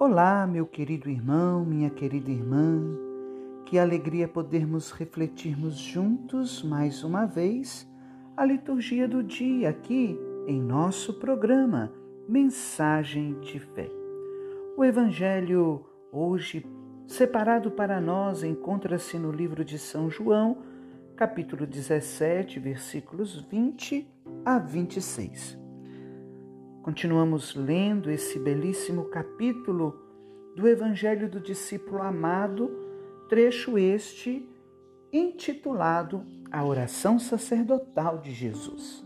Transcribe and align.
Olá, 0.00 0.46
meu 0.46 0.64
querido 0.64 1.10
irmão, 1.10 1.64
minha 1.64 1.90
querida 1.90 2.30
irmã. 2.30 2.96
Que 3.66 3.80
alegria 3.80 4.28
podermos 4.28 4.92
refletirmos 4.92 5.76
juntos 5.76 6.62
mais 6.62 7.02
uma 7.02 7.26
vez 7.26 7.84
a 8.36 8.44
liturgia 8.44 9.08
do 9.08 9.24
dia 9.24 9.70
aqui 9.70 10.16
em 10.46 10.62
nosso 10.62 11.14
programa 11.14 11.92
Mensagem 12.28 13.40
de 13.40 13.58
Fé. 13.58 13.90
O 14.76 14.84
evangelho 14.84 15.84
hoje 16.12 16.64
separado 17.04 17.68
para 17.68 18.00
nós 18.00 18.44
encontra-se 18.44 19.18
no 19.18 19.32
livro 19.32 19.64
de 19.64 19.80
São 19.80 20.08
João, 20.08 20.58
capítulo 21.16 21.66
17, 21.66 22.60
versículos 22.60 23.40
20 23.50 24.08
a 24.44 24.60
26. 24.60 25.67
Continuamos 26.88 27.54
lendo 27.54 28.10
esse 28.10 28.38
belíssimo 28.38 29.04
capítulo 29.10 29.94
do 30.56 30.66
Evangelho 30.66 31.28
do 31.28 31.38
Discípulo 31.38 32.00
Amado, 32.00 32.70
trecho 33.28 33.76
este 33.76 34.48
intitulado 35.12 36.24
A 36.50 36.64
Oração 36.64 37.18
Sacerdotal 37.18 38.16
de 38.16 38.32
Jesus. 38.32 39.04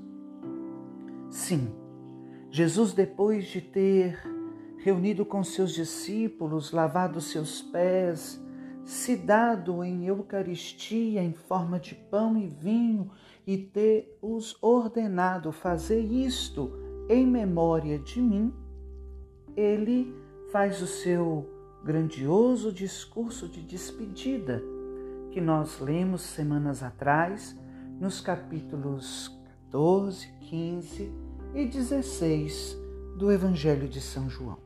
Sim, 1.28 1.74
Jesus, 2.52 2.92
depois 2.92 3.46
de 3.46 3.60
ter 3.60 4.16
reunido 4.78 5.26
com 5.26 5.42
seus 5.42 5.74
discípulos, 5.74 6.70
lavado 6.70 7.20
seus 7.20 7.62
pés, 7.62 8.40
se 8.84 9.16
dado 9.16 9.82
em 9.82 10.06
Eucaristia 10.06 11.20
em 11.20 11.32
forma 11.32 11.80
de 11.80 11.96
pão 11.96 12.38
e 12.38 12.46
vinho 12.46 13.10
e 13.44 13.58
ter 13.58 14.16
os 14.22 14.56
ordenado 14.62 15.50
fazer 15.50 16.00
isto 16.00 16.81
em 17.08 17.26
memória 17.26 17.98
de 17.98 18.20
mim, 18.20 18.52
ele 19.56 20.14
faz 20.50 20.80
o 20.80 20.86
seu 20.86 21.48
grandioso 21.84 22.72
discurso 22.72 23.48
de 23.48 23.60
despedida 23.62 24.62
que 25.30 25.40
nós 25.40 25.80
lemos 25.80 26.22
semanas 26.22 26.82
atrás 26.82 27.58
nos 27.98 28.20
capítulos 28.20 29.28
14, 29.70 30.28
15 30.40 31.12
e 31.54 31.66
16 31.66 32.78
do 33.16 33.32
Evangelho 33.32 33.88
de 33.88 34.00
São 34.00 34.28
João. 34.28 34.58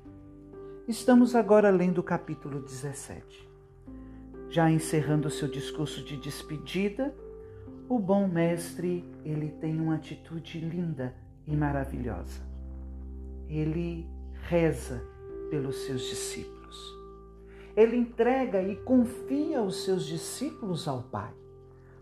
Estamos 0.88 1.34
agora 1.34 1.70
lendo 1.70 1.98
o 1.98 2.02
capítulo 2.02 2.60
17. 2.60 3.48
Já 4.50 4.70
encerrando 4.70 5.28
o 5.28 5.30
seu 5.30 5.48
discurso 5.48 6.04
de 6.04 6.16
despedida, 6.16 7.14
o 7.88 7.98
bom 7.98 8.26
mestre, 8.26 9.04
ele 9.24 9.50
tem 9.50 9.80
uma 9.80 9.94
atitude 9.94 10.58
linda 10.58 11.14
e 11.46 11.56
maravilhosa. 11.56 12.40
Ele 13.48 14.08
reza 14.48 15.02
pelos 15.50 15.76
seus 15.86 16.02
discípulos. 16.02 16.76
Ele 17.76 17.96
entrega 17.96 18.62
e 18.62 18.76
confia 18.76 19.62
os 19.62 19.84
seus 19.84 20.04
discípulos 20.06 20.88
ao 20.88 21.02
Pai, 21.02 21.32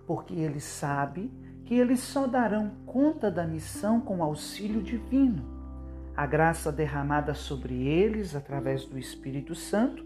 porque 0.07 0.35
ele 0.35 0.61
sabe 0.61 1.31
que 1.65 1.75
eles 1.75 2.01
só 2.01 2.27
darão 2.27 2.73
conta 2.87 3.31
da 3.31 3.47
missão 3.47 4.01
com 4.01 4.23
auxílio 4.23 4.83
divino. 4.83 5.53
A 6.17 6.27
graça 6.27 6.71
derramada 6.71 7.35
sobre 7.35 7.89
eles 7.89 8.37
através 8.37 8.85
do 8.85 8.99
Espírito 8.99 9.55
Santo, 9.55 10.05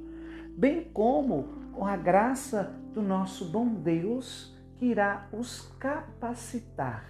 bem 0.57 0.85
como 0.85 1.49
com 1.73 1.85
a 1.85 1.97
graça 1.97 2.75
do 2.95 3.03
nosso 3.03 3.45
bom 3.45 3.69
Deus 3.75 4.57
que 4.77 4.87
irá 4.87 5.29
os 5.33 5.73
capacitar 5.79 7.05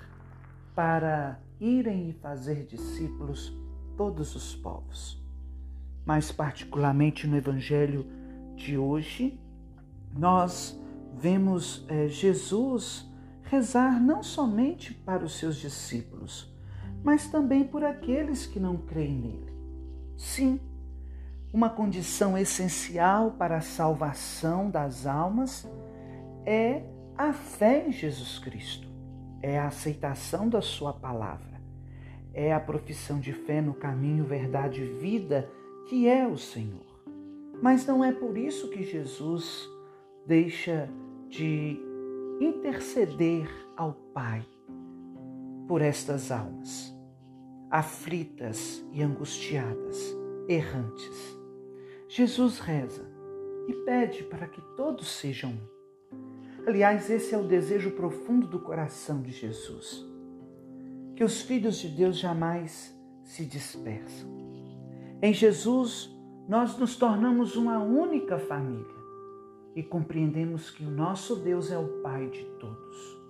para 0.74 1.38
irem 1.60 2.10
e 2.10 2.12
fazer 2.12 2.64
discípulos 2.64 3.56
todos 3.96 4.34
os 4.34 4.54
povos. 4.54 5.22
Mais 6.04 6.32
particularmente 6.32 7.26
no 7.26 7.36
Evangelho 7.36 8.06
de 8.54 8.78
hoje, 8.78 9.40
nós 10.12 10.78
vemos 11.14 11.84
é, 11.88 12.08
Jesus 12.08 13.06
rezar 13.42 14.00
não 14.00 14.22
somente 14.22 14.94
para 14.94 15.24
os 15.24 15.38
seus 15.38 15.56
discípulos, 15.56 16.52
mas 17.02 17.28
também 17.28 17.64
por 17.64 17.84
aqueles 17.84 18.46
que 18.46 18.60
não 18.60 18.76
creem 18.76 19.16
nele. 19.16 19.52
Sim, 20.16 20.60
uma 21.52 21.70
condição 21.70 22.36
essencial 22.36 23.32
para 23.32 23.58
a 23.58 23.62
salvação 23.62 24.70
das 24.70 25.06
almas 25.06 25.66
é 26.44 26.82
a 27.16 27.32
fé 27.32 27.86
em 27.86 27.92
Jesus 27.92 28.38
Cristo 28.38 28.88
é 29.42 29.58
a 29.58 29.68
aceitação 29.68 30.48
da 30.48 30.60
Sua 30.60 30.92
palavra, 30.92 31.57
é 32.38 32.52
a 32.52 32.60
profissão 32.60 33.18
de 33.18 33.32
fé 33.32 33.60
no 33.60 33.74
caminho, 33.74 34.24
verdade 34.24 34.80
e 34.80 34.86
vida 34.86 35.50
que 35.88 36.06
é 36.06 36.24
o 36.24 36.38
Senhor. 36.38 36.86
Mas 37.60 37.84
não 37.84 38.04
é 38.04 38.12
por 38.12 38.38
isso 38.38 38.70
que 38.70 38.84
Jesus 38.84 39.68
deixa 40.24 40.88
de 41.28 41.76
interceder 42.40 43.48
ao 43.76 43.92
Pai 44.14 44.46
por 45.66 45.82
estas 45.82 46.30
almas, 46.30 46.96
aflitas 47.68 48.86
e 48.92 49.02
angustiadas, 49.02 50.16
errantes. 50.48 51.36
Jesus 52.08 52.60
reza 52.60 53.04
e 53.66 53.74
pede 53.84 54.22
para 54.22 54.46
que 54.46 54.62
todos 54.76 55.08
sejam 55.08 55.50
um 55.50 55.78
Aliás, 56.68 57.08
esse 57.08 57.34
é 57.34 57.38
o 57.38 57.44
desejo 57.44 57.92
profundo 57.92 58.46
do 58.46 58.60
coração 58.60 59.22
de 59.22 59.30
Jesus. 59.30 60.06
Que 61.18 61.24
os 61.24 61.42
filhos 61.42 61.78
de 61.78 61.88
Deus 61.88 62.16
jamais 62.16 62.96
se 63.24 63.44
dispersam. 63.44 64.28
Em 65.20 65.34
Jesus, 65.34 66.08
nós 66.48 66.78
nos 66.78 66.94
tornamos 66.94 67.56
uma 67.56 67.80
única 67.80 68.38
família 68.38 68.86
e 69.74 69.82
compreendemos 69.82 70.70
que 70.70 70.84
o 70.84 70.90
nosso 70.92 71.34
Deus 71.34 71.72
é 71.72 71.76
o 71.76 71.88
Pai 72.04 72.28
de 72.28 72.44
todos. 72.60 73.20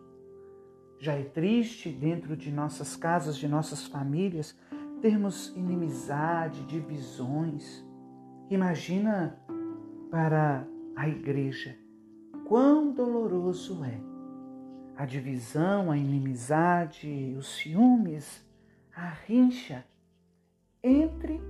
Já 0.99 1.15
é 1.15 1.23
triste 1.23 1.89
dentro 1.89 2.37
de 2.37 2.53
nossas 2.53 2.95
casas, 2.95 3.39
de 3.39 3.49
nossas 3.49 3.87
famílias, 3.87 4.55
termos 5.01 5.49
inimizade, 5.57 6.67
divisões. 6.67 7.83
Imagina 8.51 9.41
para 10.11 10.69
a 10.95 11.09
igreja 11.09 11.75
quão 12.47 12.93
doloroso 12.93 13.83
é 13.83 14.08
a 14.99 15.07
divisão, 15.07 15.93
a 15.93 15.97
inimizade, 15.97 17.33
os 17.39 17.55
ciúmes, 17.55 18.45
a 18.93 19.11
rincha 19.11 19.85
entre 20.83 21.41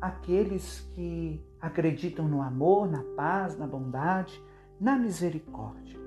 aqueles 0.00 0.80
que 0.94 1.38
acreditam 1.60 2.26
no 2.26 2.40
amor, 2.40 2.90
na 2.90 3.02
paz, 3.14 3.58
na 3.58 3.66
bondade, 3.66 4.42
na 4.80 4.98
misericórdia. 4.98 6.00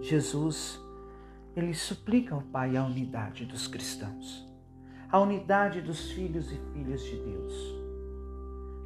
Jesus, 0.00 0.80
ele 1.54 1.74
suplica 1.74 2.34
ao 2.34 2.42
Pai 2.42 2.76
a 2.76 2.84
unidade 2.84 3.46
dos 3.46 3.68
cristãos, 3.68 4.44
a 5.08 5.20
unidade 5.20 5.80
dos 5.80 6.10
filhos 6.10 6.50
e 6.50 6.60
filhas 6.72 7.04
de 7.04 7.16
Deus. 7.18 7.54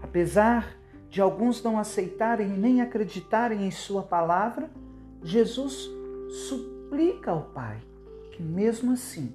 Apesar 0.03 0.77
de 1.09 1.23
alguns 1.23 1.63
não 1.63 1.79
aceitarem 1.79 2.49
e 2.49 2.59
nem 2.59 2.83
acreditarem 2.83 3.67
em 3.67 3.71
Sua 3.71 4.03
palavra, 4.03 4.71
Jesus 5.23 5.91
suplica 6.49 7.31
ao 7.31 7.43
Pai 7.51 7.81
que, 8.33 8.43
mesmo 8.43 8.93
assim, 8.93 9.33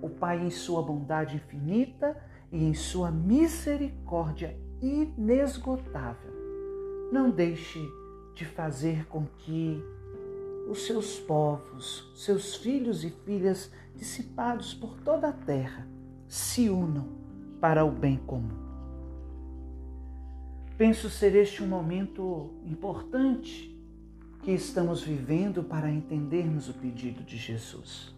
o 0.00 0.08
Pai, 0.08 0.44
em 0.44 0.50
Sua 0.50 0.82
bondade 0.82 1.36
infinita 1.36 2.16
e 2.50 2.64
em 2.64 2.74
Sua 2.74 3.10
misericórdia 3.10 4.58
inesgotável, 4.80 6.32
não 7.12 7.30
deixe 7.30 7.80
de 8.34 8.44
fazer 8.44 9.06
com 9.06 9.26
que 9.38 9.82
os 10.68 10.86
seus 10.86 11.18
povos, 11.18 12.10
seus 12.16 12.56
filhos 12.56 13.04
e 13.04 13.10
filhas 13.10 13.70
dissipados 13.94 14.74
por 14.74 14.98
toda 15.00 15.28
a 15.28 15.32
terra, 15.32 15.86
se 16.26 16.68
unam 16.68 17.08
para 17.60 17.84
o 17.84 17.90
bem 17.90 18.16
comum. 18.16 18.62
Penso 20.76 21.08
ser 21.10 21.34
este 21.36 21.62
um 21.62 21.66
momento 21.68 22.54
importante 22.64 23.71
que 24.42 24.50
estamos 24.50 25.02
vivendo 25.02 25.62
para 25.62 25.88
entendermos 25.88 26.68
o 26.68 26.74
pedido 26.74 27.22
de 27.22 27.36
Jesus. 27.36 28.12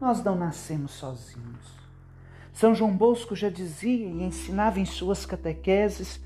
Nós 0.00 0.22
não 0.22 0.34
nascemos 0.34 0.90
sozinhos. 0.90 1.84
São 2.52 2.74
João 2.74 2.96
Bosco 2.96 3.36
já 3.36 3.48
dizia 3.48 4.06
e 4.06 4.22
ensinava 4.22 4.80
em 4.80 4.84
suas 4.84 5.24
catequeses: 5.24 6.20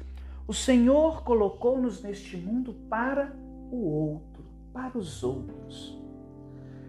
o 0.46 0.54
Senhor 0.54 1.22
colocou-nos 1.25 2.02
neste 2.02 2.36
mundo 2.38 2.72
para 2.88 3.34
o 3.70 3.76
outro, 3.76 4.44
para 4.72 4.96
os 4.96 5.22
outros. 5.22 5.96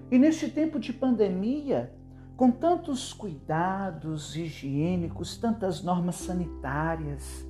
E 0.09 0.17
neste 0.17 0.49
tempo 0.49 0.79
de 0.79 0.93
pandemia, 0.93 1.93
com 2.37 2.49
tantos 2.49 3.11
cuidados 3.11 4.35
higiênicos, 4.35 5.35
tantas 5.37 5.83
normas 5.83 6.15
sanitárias, 6.15 7.45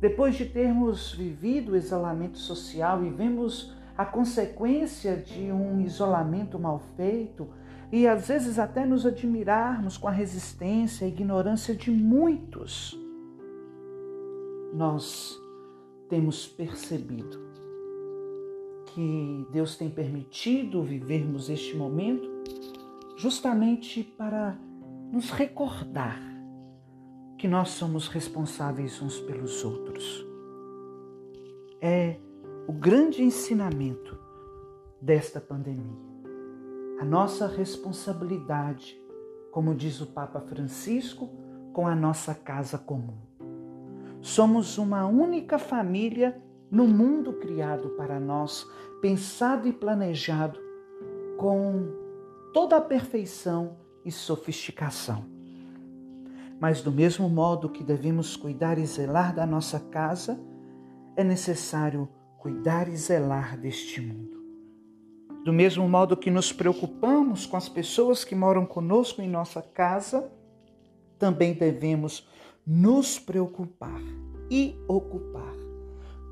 depois 0.00 0.34
de 0.34 0.44
termos 0.44 1.12
vivido 1.12 1.72
o 1.72 1.76
isolamento 1.76 2.36
social 2.36 3.02
e 3.04 3.10
vemos 3.10 3.75
a 3.96 4.04
consequência 4.04 5.16
de 5.16 5.50
um 5.50 5.80
isolamento 5.80 6.58
mal 6.58 6.80
feito, 6.96 7.48
e 7.90 8.06
às 8.06 8.28
vezes 8.28 8.58
até 8.58 8.84
nos 8.84 9.06
admirarmos 9.06 9.96
com 9.96 10.08
a 10.08 10.10
resistência 10.10 11.04
e 11.04 11.08
ignorância 11.08 11.74
de 11.74 11.90
muitos. 11.90 12.98
nós 14.74 15.40
temos 16.08 16.46
percebido 16.46 17.40
que 18.86 19.46
Deus 19.50 19.76
tem 19.76 19.88
permitido 19.88 20.82
vivermos 20.82 21.48
este 21.48 21.74
momento 21.76 22.28
justamente 23.16 24.02
para 24.02 24.58
nos 25.10 25.30
recordar 25.30 26.20
que 27.38 27.48
nós 27.48 27.70
somos 27.70 28.08
responsáveis 28.08 29.00
uns 29.00 29.18
pelos 29.20 29.64
outros. 29.64 30.26
É 31.80 32.16
o 32.68 32.72
grande 32.72 33.22
ensinamento 33.22 34.18
desta 35.00 35.40
pandemia. 35.40 36.04
A 37.00 37.04
nossa 37.04 37.46
responsabilidade, 37.46 39.00
como 39.52 39.72
diz 39.72 40.00
o 40.00 40.06
Papa 40.06 40.40
Francisco, 40.40 41.30
com 41.72 41.86
a 41.86 41.94
nossa 41.94 42.34
casa 42.34 42.76
comum. 42.76 43.18
Somos 44.20 44.78
uma 44.78 45.06
única 45.06 45.58
família 45.58 46.42
no 46.68 46.88
mundo 46.88 47.34
criado 47.34 47.90
para 47.90 48.18
nós, 48.18 48.68
pensado 49.00 49.68
e 49.68 49.72
planejado 49.72 50.58
com 51.36 51.86
toda 52.52 52.78
a 52.78 52.80
perfeição 52.80 53.76
e 54.04 54.10
sofisticação. 54.10 55.24
Mas, 56.58 56.82
do 56.82 56.90
mesmo 56.90 57.28
modo 57.28 57.68
que 57.68 57.84
devemos 57.84 58.34
cuidar 58.34 58.76
e 58.78 58.86
zelar 58.86 59.32
da 59.32 59.46
nossa 59.46 59.78
casa, 59.78 60.40
é 61.14 61.22
necessário 61.22 62.08
cuidar 62.38 62.88
e 62.88 62.96
zelar 62.96 63.58
deste 63.58 64.00
mundo. 64.00 64.36
Do 65.44 65.52
mesmo 65.52 65.88
modo 65.88 66.16
que 66.16 66.30
nos 66.30 66.52
preocupamos 66.52 67.46
com 67.46 67.56
as 67.56 67.68
pessoas 67.68 68.24
que 68.24 68.34
moram 68.34 68.66
conosco 68.66 69.22
em 69.22 69.28
nossa 69.28 69.62
casa, 69.62 70.28
também 71.18 71.54
devemos 71.54 72.28
nos 72.66 73.18
preocupar 73.18 74.00
e 74.50 74.74
ocupar 74.88 75.54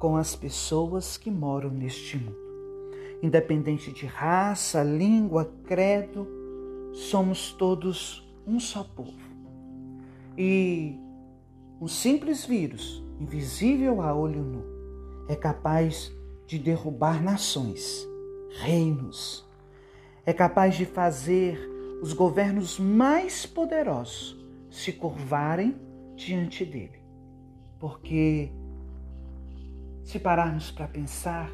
com 0.01 0.17
as 0.17 0.35
pessoas 0.35 1.17
que 1.17 1.31
moram 1.31 1.71
neste 1.71 2.17
mundo. 2.17 2.37
Independente 3.23 3.93
de 3.93 4.05
raça, 4.05 4.83
língua, 4.83 5.51
credo, 5.65 6.27
somos 6.93 7.53
todos 7.53 8.29
um 8.47 8.59
só 8.61 8.83
povo. 8.83 9.13
E 10.37 10.99
um 11.81 11.89
simples 11.89 12.45
vírus, 12.45 13.03
invisível 13.21 14.03
a 14.03 14.15
olho 14.15 14.43
nu, 14.43 14.74
é 15.29 15.35
capaz 15.35 16.13
de 16.47 16.59
derrubar 16.59 17.23
nações, 17.23 18.07
reinos. 18.61 19.45
É 20.27 20.33
capaz 20.33 20.77
de 20.77 20.85
fazer 20.85 21.59
os 22.03 22.13
governos 22.13 22.79
mais 22.79 23.47
poderosos 23.47 24.37
se 24.71 24.93
curvarem 24.93 25.77
diante 26.17 26.65
dele. 26.65 27.03
Porque, 27.79 28.51
se 30.03 30.19
pararmos 30.19 30.71
para 30.71 30.89
pensar, 30.89 31.51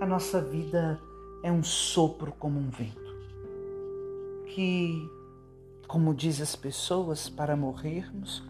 a 0.00 0.06
nossa 0.06 0.40
vida 0.40 1.00
é 1.42 1.50
um 1.50 1.62
sopro 1.62 2.32
como 2.32 2.58
um 2.58 2.70
vento. 2.70 3.14
Que, 4.46 5.08
como 5.86 6.14
diz 6.14 6.40
as 6.40 6.54
pessoas, 6.54 7.28
para 7.28 7.56
morrermos, 7.56 8.42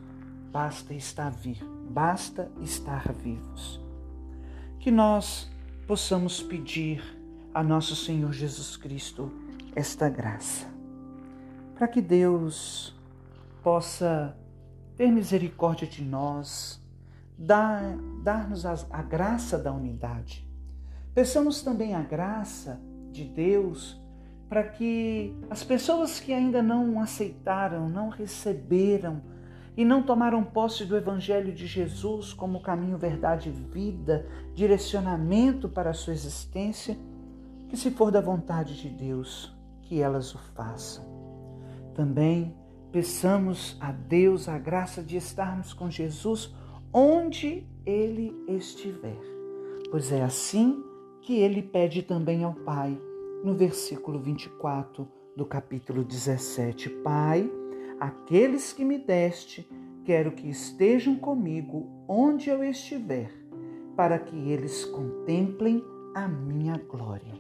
basta 0.53 0.95
estar 0.95 1.31
vir, 1.31 1.65
basta 1.89 2.51
estar 2.61 3.13
vivos 3.13 3.84
que 4.85 4.91
nós 4.91 5.51
possamos 5.87 6.43
pedir 6.43 7.03
a 7.55 7.63
nosso 7.63 7.97
Senhor 7.97 8.31
Jesus 8.35 8.77
Cristo 8.77 9.33
esta 9.75 10.11
graça, 10.11 10.67
para 11.75 11.89
que 11.89 12.03
Deus 12.03 12.95
possa 13.63 14.37
ter 14.95 15.11
misericórdia 15.11 15.89
de 15.89 16.05
nós, 16.05 16.79
dar, 17.39 17.97
dar-nos 18.23 18.67
a, 18.67 18.75
a 18.91 19.01
graça 19.01 19.57
da 19.57 19.73
unidade. 19.73 20.47
Peçamos 21.15 21.63
também 21.63 21.95
a 21.95 22.03
graça 22.03 22.79
de 23.11 23.25
Deus 23.25 23.99
para 24.51 24.65
que 24.65 25.35
as 25.49 25.65
pessoas 25.65 26.21
que 26.21 26.31
ainda 26.31 26.63
não 26.63 27.01
aceitaram, 27.01 27.89
não 27.89 28.11
receberam 28.11 29.23
e 29.77 29.85
não 29.85 30.03
tomaram 30.03 30.45
posse 30.45 30.85
do 30.85 30.97
Evangelho 30.97 31.53
de 31.53 31.67
Jesus 31.67 32.33
como 32.33 32.63
caminho, 32.63 32.97
verdade 32.97 33.51
vida, 33.51 34.27
direcionamento 34.55 35.69
para 35.69 35.91
a 35.91 35.95
sua 35.95 36.13
existência, 36.13 36.97
que 37.69 37.77
se 37.77 37.91
for 37.91 38.11
da 38.11 38.21
vontade 38.21 38.81
de 38.81 38.89
Deus, 38.89 39.53
que 39.83 40.01
elas 40.01 40.35
o 40.35 40.39
façam. 40.55 41.05
Também 41.95 42.55
peçamos 42.93 43.77
a 43.81 43.91
Deus 43.91 44.49
a 44.49 44.59
graça 44.59 45.03
de 45.03 45.17
estarmos 45.17 45.73
com 45.73 45.91
Jesus 45.91 46.55
onde 46.93 47.67
ele 47.85 48.33
estiver, 48.47 49.19
pois 49.91 50.13
é 50.13 50.23
assim 50.23 50.83
que 51.21 51.41
ele 51.41 51.63
pede 51.63 52.03
também 52.03 52.45
ao 52.45 52.55
Pai, 52.55 52.97
no 53.43 53.55
versículo 53.55 54.21
24 54.21 55.09
do 55.37 55.45
capítulo 55.45 56.05
17: 56.05 56.89
Pai, 57.03 57.51
Aqueles 58.05 58.71
que 58.71 58.85
me 58.85 58.99
deste, 58.99 59.67
quero 60.05 60.33
que 60.33 60.47
estejam 60.47 61.17
comigo 61.17 62.05
onde 62.07 62.51
eu 62.51 62.63
estiver, 62.63 63.33
para 63.97 64.19
que 64.19 64.37
eles 64.51 64.85
contemplem 64.85 65.83
a 66.15 66.29
minha 66.29 66.77
glória. 66.77 67.33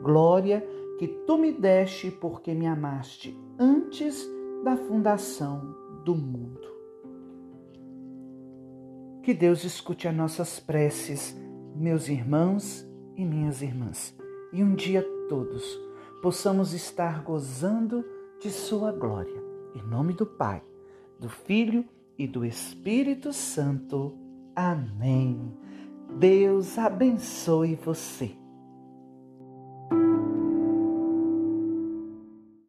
Glória 0.00 0.64
que 1.00 1.08
tu 1.08 1.36
me 1.36 1.50
deste 1.50 2.12
porque 2.12 2.54
me 2.54 2.64
amaste 2.64 3.36
antes 3.58 4.24
da 4.62 4.76
fundação 4.76 5.74
do 6.04 6.14
mundo. 6.14 6.68
Que 9.20 9.34
Deus 9.34 9.64
escute 9.64 10.06
as 10.06 10.14
nossas 10.14 10.60
preces, 10.60 11.36
meus 11.74 12.08
irmãos 12.08 12.88
e 13.16 13.24
minhas 13.24 13.62
irmãs, 13.62 14.16
e 14.52 14.62
um 14.62 14.76
dia 14.76 15.02
todos 15.28 15.76
possamos 16.22 16.72
estar 16.72 17.24
gozando 17.24 18.04
de 18.40 18.48
Sua 18.48 18.92
glória. 18.92 19.53
Em 19.74 19.82
nome 19.82 20.12
do 20.12 20.24
Pai, 20.24 20.62
do 21.18 21.28
Filho 21.28 21.84
e 22.16 22.26
do 22.28 22.44
Espírito 22.44 23.32
Santo. 23.32 24.16
Amém. 24.54 25.52
Deus 26.18 26.78
abençoe 26.78 27.74
você. 27.74 28.43